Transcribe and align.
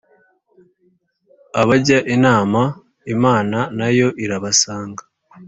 abajya 1.61 1.97
inama 2.15 2.61
imana 3.15 3.57
nayo 3.77 4.07
irabasanga 4.23 5.03